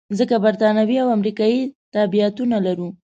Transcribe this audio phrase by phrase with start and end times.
[0.19, 1.61] ځکه بریتانوي او امریکایي
[1.93, 2.89] تابعیتونه لرو.